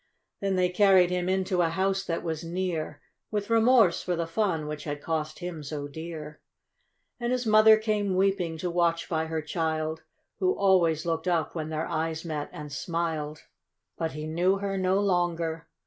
Then 0.39 0.55
they 0.55 0.69
carried 0.69 1.11
him 1.11 1.29
into 1.29 1.61
a 1.61 1.69
house 1.69 2.03
that 2.05 2.23
was 2.23 2.43
near, 2.43 3.03
With 3.29 3.51
remorse 3.51 4.01
for 4.01 4.15
the 4.15 4.25
fun 4.25 4.65
which 4.65 4.85
had 4.85 4.99
cost 4.99 5.37
him 5.37 5.61
so 5.61 5.87
dear, 5.87 6.41
And 7.19 7.31
his 7.31 7.45
Mother 7.45 7.77
came 7.77 8.15
weeping, 8.15 8.57
to 8.57 8.71
watch 8.71 9.07
by 9.07 9.27
her 9.27 9.43
child, 9.43 10.01
Who 10.39 10.55
always 10.57 11.05
looked 11.05 11.27
up, 11.27 11.53
when 11.53 11.69
their 11.69 11.85
eyes 11.85 12.25
met, 12.25 12.49
and 12.51 12.71
smiled; 12.71 13.43
But 13.95 14.13
he 14.13 14.25
knew 14.25 14.57
her 14.57 14.75
no 14.75 14.99
longer 14.99 15.67